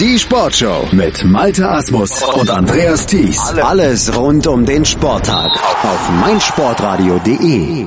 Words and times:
Die 0.00 0.18
Sportshow 0.18 0.88
mit 0.90 1.24
Malte 1.24 1.68
Asmus 1.68 2.20
und 2.20 2.50
Andreas 2.50 3.06
Thies. 3.06 3.38
Alles 3.62 4.16
rund 4.16 4.44
um 4.48 4.66
den 4.66 4.84
Sporttag 4.84 5.52
auf 5.84 6.10
meinsportradio.de. 6.20 7.86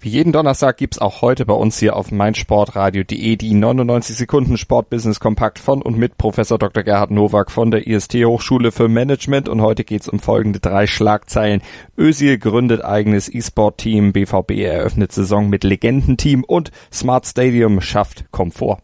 Wie 0.00 0.08
jeden 0.08 0.32
Donnerstag 0.32 0.76
gibt's 0.76 0.98
auch 0.98 1.22
heute 1.22 1.46
bei 1.46 1.54
uns 1.54 1.78
hier 1.78 1.96
auf 1.96 2.10
meinsportradio.de 2.10 3.36
die 3.36 3.54
99 3.54 4.14
Sekunden 4.16 4.58
Sportbusiness 4.58 5.20
Kompakt 5.20 5.58
von 5.58 5.80
und 5.80 5.96
mit 5.96 6.18
Professor 6.18 6.58
Dr. 6.58 6.82
Gerhard 6.82 7.12
Nowak 7.12 7.50
von 7.50 7.70
der 7.70 7.86
IST 7.86 8.14
Hochschule 8.16 8.70
für 8.70 8.88
Management 8.88 9.48
und 9.48 9.62
heute 9.62 9.84
geht's 9.84 10.08
um 10.08 10.18
folgende 10.18 10.60
drei 10.60 10.86
Schlagzeilen. 10.86 11.62
Özil 11.96 12.36
gründet 12.36 12.84
eigenes 12.84 13.32
E-Sport-Team, 13.32 14.12
BVB 14.12 14.50
eröffnet 14.58 15.12
Saison 15.12 15.48
mit 15.48 15.64
Legendenteam 15.64 16.44
und 16.44 16.72
Smart 16.92 17.24
Stadium 17.24 17.80
schafft 17.80 18.30
Komfort. 18.32 18.82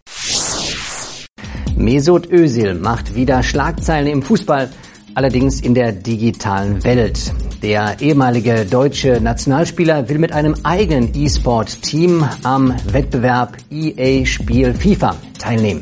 Mesut 1.78 2.30
Özil 2.32 2.74
macht 2.74 3.14
wieder 3.14 3.44
Schlagzeilen 3.44 4.08
im 4.08 4.22
Fußball, 4.22 4.68
allerdings 5.14 5.60
in 5.60 5.74
der 5.74 5.92
digitalen 5.92 6.82
Welt. 6.82 7.32
Der 7.62 8.00
ehemalige 8.00 8.66
deutsche 8.66 9.20
Nationalspieler 9.20 10.08
will 10.08 10.18
mit 10.18 10.32
einem 10.32 10.56
eigenen 10.64 11.14
E-Sport-Team 11.14 12.24
am 12.42 12.74
Wettbewerb 12.90 13.56
EA 13.70 14.26
Spiel 14.26 14.74
FIFA 14.74 15.14
teilnehmen. 15.38 15.80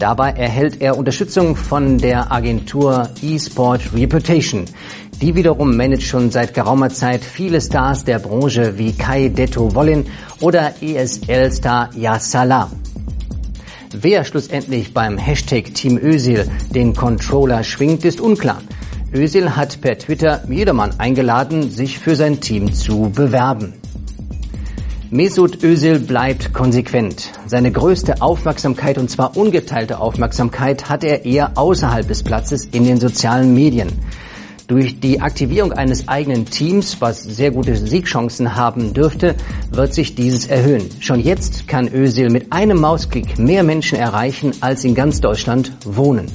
Dabei 0.00 0.30
erhält 0.30 0.80
er 0.80 0.98
Unterstützung 0.98 1.54
von 1.54 1.98
der 1.98 2.32
Agentur 2.32 3.08
eSport 3.22 3.92
Reputation. 3.94 4.64
Die 5.20 5.36
wiederum 5.36 5.76
managt 5.76 6.04
schon 6.04 6.30
seit 6.32 6.52
geraumer 6.52 6.90
Zeit 6.90 7.24
viele 7.24 7.60
Stars 7.60 8.04
der 8.04 8.18
Branche 8.18 8.76
wie 8.76 8.92
Kai 8.92 9.28
Detto 9.28 9.74
Wollin 9.74 10.06
oder 10.40 10.74
ESL-Star 10.80 11.90
Yassala. 11.96 12.70
Wer 13.92 14.24
schlussendlich 14.24 14.92
beim 14.92 15.16
Hashtag 15.16 15.74
Team 15.74 15.96
Özil 15.96 16.46
den 16.74 16.94
Controller 16.94 17.64
schwingt, 17.64 18.04
ist 18.04 18.20
unklar. 18.20 18.60
Özil 19.14 19.56
hat 19.56 19.80
per 19.80 19.98
Twitter 19.98 20.42
jedermann 20.46 20.90
eingeladen, 20.98 21.70
sich 21.70 21.98
für 21.98 22.14
sein 22.14 22.40
Team 22.40 22.74
zu 22.74 23.10
bewerben. 23.14 23.72
Mesut 25.10 25.64
Özil 25.64 26.00
bleibt 26.00 26.52
konsequent. 26.52 27.32
Seine 27.46 27.72
größte 27.72 28.20
Aufmerksamkeit 28.20 28.98
und 28.98 29.08
zwar 29.08 29.38
ungeteilte 29.38 30.00
Aufmerksamkeit 30.00 30.90
hat 30.90 31.02
er 31.02 31.24
eher 31.24 31.52
außerhalb 31.56 32.06
des 32.06 32.22
Platzes 32.22 32.66
in 32.66 32.84
den 32.84 33.00
sozialen 33.00 33.54
Medien. 33.54 33.88
Durch 34.68 35.00
die 35.00 35.22
Aktivierung 35.22 35.72
eines 35.72 36.08
eigenen 36.08 36.44
Teams, 36.44 37.00
was 37.00 37.22
sehr 37.22 37.52
gute 37.52 37.74
Siegchancen 37.74 38.54
haben 38.54 38.92
dürfte, 38.92 39.34
wird 39.70 39.94
sich 39.94 40.14
dieses 40.14 40.46
erhöhen. 40.46 40.90
Schon 41.00 41.20
jetzt 41.20 41.66
kann 41.66 41.88
Özil 41.90 42.28
mit 42.28 42.52
einem 42.52 42.78
Mausklick 42.78 43.38
mehr 43.38 43.62
Menschen 43.62 43.98
erreichen, 43.98 44.52
als 44.60 44.84
in 44.84 44.94
ganz 44.94 45.22
Deutschland 45.22 45.72
wohnen. 45.86 46.26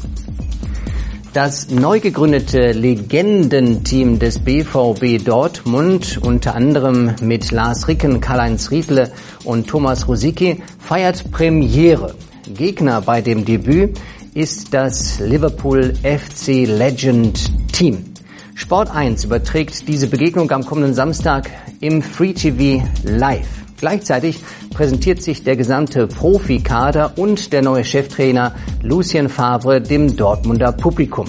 Das 1.34 1.70
neu 1.70 2.00
gegründete 2.00 2.72
Legendenteam 2.72 4.18
des 4.18 4.40
BVB 4.40 5.24
Dortmund, 5.24 6.20
unter 6.20 6.56
anderem 6.56 7.14
mit 7.22 7.52
Lars 7.52 7.88
Ricken, 7.88 8.20
Karl-Heinz 8.20 8.72
Riedle 8.72 9.12
und 9.44 9.68
Thomas 9.68 10.08
Rosicki, 10.08 10.64
feiert 10.80 11.32
Premiere. 11.32 12.16
Gegner 12.52 13.02
bei 13.02 13.22
dem 13.22 13.46
Debüt 13.46 14.00
ist 14.34 14.74
das 14.74 15.20
Liverpool 15.20 15.94
FC 16.04 16.66
Legend 16.66 17.72
Team. 17.72 18.13
Sport 18.56 18.92
1 18.92 19.24
überträgt 19.24 19.88
diese 19.88 20.08
Begegnung 20.08 20.52
am 20.52 20.66
kommenden 20.66 20.94
Samstag 20.94 21.50
im 21.80 22.02
Free 22.02 22.34
TV 22.34 22.86
live. 23.04 23.48
Gleichzeitig 23.78 24.40
präsentiert 24.70 25.22
sich 25.22 25.44
der 25.44 25.58
gesamte 25.58 26.08
Profikader 26.08 27.18
und 27.18 27.52
der 27.52 27.62
neue 27.62 27.84
Cheftrainer 27.84 28.54
Lucien 28.82 29.28
Favre 29.28 29.82
dem 29.82 30.16
Dortmunder 30.16 30.72
Publikum. 30.72 31.26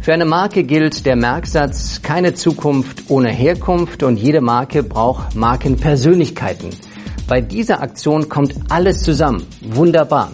Für 0.00 0.14
eine 0.14 0.24
Marke 0.24 0.64
gilt 0.64 1.06
der 1.06 1.14
Merksatz 1.14 2.02
keine 2.02 2.34
Zukunft 2.34 3.04
ohne 3.08 3.30
Herkunft 3.30 4.02
und 4.02 4.16
jede 4.16 4.40
Marke 4.40 4.82
braucht 4.82 5.36
Markenpersönlichkeiten. 5.36 6.70
Bei 7.28 7.40
dieser 7.40 7.80
Aktion 7.80 8.28
kommt 8.28 8.54
alles 8.68 9.02
zusammen. 9.02 9.46
Wunderbar. 9.60 10.32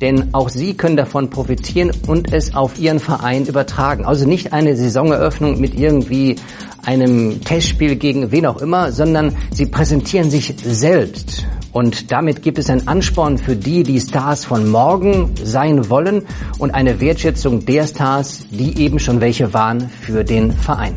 Denn 0.00 0.34
auch 0.34 0.48
Sie 0.48 0.74
können 0.74 0.96
davon 0.96 1.30
profitieren 1.30 1.90
und 2.06 2.32
es 2.32 2.54
auf 2.54 2.78
Ihren 2.78 3.00
Verein 3.00 3.46
übertragen. 3.46 4.04
Also 4.04 4.26
nicht 4.26 4.52
eine 4.52 4.76
Saisoneröffnung 4.76 5.60
mit 5.60 5.78
irgendwie 5.78 6.36
einem 6.84 7.40
Testspiel 7.42 7.96
gegen 7.96 8.30
wen 8.30 8.46
auch 8.46 8.60
immer, 8.60 8.92
sondern 8.92 9.36
Sie 9.52 9.66
präsentieren 9.66 10.30
sich 10.30 10.54
selbst. 10.64 11.46
Und 11.72 12.10
damit 12.10 12.42
gibt 12.42 12.58
es 12.58 12.70
einen 12.70 12.88
Ansporn 12.88 13.36
für 13.36 13.54
die, 13.54 13.82
die 13.82 14.00
Stars 14.00 14.44
von 14.44 14.68
morgen 14.68 15.34
sein 15.42 15.90
wollen 15.90 16.22
und 16.58 16.70
eine 16.74 17.00
Wertschätzung 17.00 17.66
der 17.66 17.86
Stars, 17.86 18.46
die 18.50 18.78
eben 18.82 18.98
schon 18.98 19.20
welche 19.20 19.52
waren 19.52 19.90
für 19.90 20.24
den 20.24 20.52
Verein. 20.52 20.94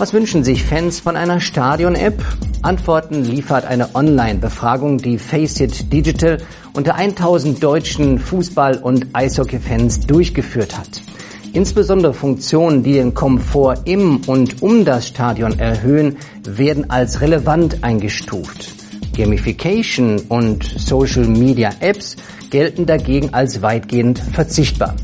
Was 0.00 0.14
wünschen 0.14 0.44
sich 0.44 0.64
Fans 0.64 0.98
von 0.98 1.14
einer 1.14 1.40
Stadion-App? 1.40 2.24
Antworten 2.62 3.22
liefert 3.22 3.66
eine 3.66 3.94
Online-Befragung, 3.94 4.96
die 4.96 5.18
Faceit 5.18 5.92
Digital 5.92 6.38
unter 6.72 6.94
1000 6.94 7.62
deutschen 7.62 8.18
Fußball- 8.18 8.80
und 8.80 9.08
Eishockey-Fans 9.12 10.06
durchgeführt 10.06 10.78
hat. 10.78 11.02
Insbesondere 11.52 12.14
Funktionen, 12.14 12.82
die 12.82 12.94
den 12.94 13.12
Komfort 13.12 13.82
im 13.84 14.22
und 14.26 14.62
um 14.62 14.86
das 14.86 15.06
Stadion 15.06 15.58
erhöhen, 15.58 16.16
werden 16.44 16.88
als 16.88 17.20
relevant 17.20 17.84
eingestuft. 17.84 18.72
Gamification 19.14 20.18
und 20.30 20.64
Social 20.64 21.26
Media 21.26 21.72
Apps 21.80 22.16
gelten 22.48 22.86
dagegen 22.86 23.34
als 23.34 23.60
weitgehend 23.60 24.18
verzichtbar. 24.18 24.94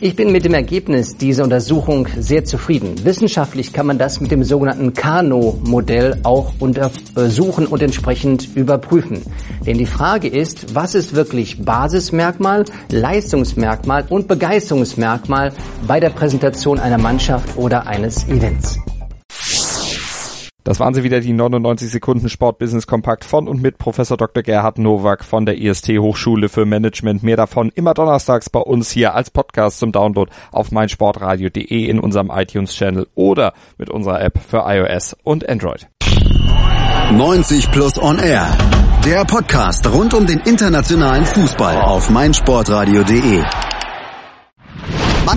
Ich 0.00 0.14
bin 0.14 0.30
mit 0.30 0.44
dem 0.44 0.54
Ergebnis 0.54 1.16
dieser 1.16 1.42
Untersuchung 1.42 2.06
sehr 2.16 2.44
zufrieden. 2.44 3.04
Wissenschaftlich 3.04 3.72
kann 3.72 3.86
man 3.86 3.98
das 3.98 4.20
mit 4.20 4.30
dem 4.30 4.44
sogenannten 4.44 4.94
Kano-Modell 4.94 6.20
auch 6.22 6.52
untersuchen 6.60 7.66
und 7.66 7.82
entsprechend 7.82 8.54
überprüfen. 8.54 9.22
Denn 9.66 9.76
die 9.76 9.86
Frage 9.86 10.28
ist, 10.28 10.72
was 10.76 10.94
ist 10.94 11.16
wirklich 11.16 11.64
Basismerkmal, 11.64 12.64
Leistungsmerkmal 12.92 14.04
und 14.08 14.28
Begeisterungsmerkmal 14.28 15.52
bei 15.88 15.98
der 15.98 16.10
Präsentation 16.10 16.78
einer 16.78 16.98
Mannschaft 16.98 17.56
oder 17.56 17.88
eines 17.88 18.28
Events? 18.28 18.78
Das 20.68 20.80
waren 20.80 20.92
sie 20.92 21.02
wieder, 21.02 21.20
die 21.20 21.32
99 21.32 21.90
Sekunden 21.90 22.28
Sportbusiness 22.28 22.86
Kompakt 22.86 23.24
von 23.24 23.48
und 23.48 23.62
mit 23.62 23.78
Professor 23.78 24.18
Dr. 24.18 24.42
Gerhard 24.42 24.76
Nowak 24.76 25.24
von 25.24 25.46
der 25.46 25.56
IST 25.56 25.88
Hochschule 25.98 26.50
für 26.50 26.66
Management. 26.66 27.22
Mehr 27.22 27.38
davon 27.38 27.72
immer 27.74 27.94
donnerstags 27.94 28.50
bei 28.50 28.60
uns 28.60 28.90
hier 28.90 29.14
als 29.14 29.30
Podcast 29.30 29.78
zum 29.78 29.92
Download 29.92 30.30
auf 30.52 30.70
meinsportradio.de 30.70 31.86
in 31.86 31.98
unserem 31.98 32.30
iTunes 32.30 32.74
Channel 32.74 33.06
oder 33.14 33.54
mit 33.78 33.88
unserer 33.88 34.20
App 34.20 34.38
für 34.46 34.64
iOS 34.66 35.16
und 35.24 35.48
Android. 35.48 35.88
90 37.12 37.70
Plus 37.70 37.98
On 37.98 38.18
Air. 38.18 38.54
Der 39.06 39.24
Podcast 39.24 39.90
rund 39.90 40.12
um 40.12 40.26
den 40.26 40.40
internationalen 40.40 41.24
Fußball 41.24 41.80
auf 41.80 42.10
meinsportradio.de. 42.10 43.42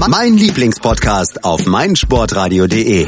Mein 0.10 0.34
Lieblingspodcast 0.34 1.46
auf 1.46 1.66
meinsportradio.de. 1.66 3.08